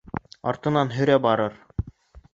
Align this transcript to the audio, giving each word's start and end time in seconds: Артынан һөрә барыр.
Артынан 0.51 0.91
һөрә 0.95 1.19
барыр. 1.29 1.63